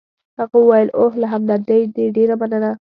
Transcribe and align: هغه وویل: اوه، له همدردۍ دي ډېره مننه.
هغه 0.39 0.55
وویل: 0.59 0.89
اوه، 0.97 1.11
له 1.21 1.27
همدردۍ 1.33 1.81
دي 1.95 2.05
ډېره 2.15 2.35
مننه. 2.41 2.71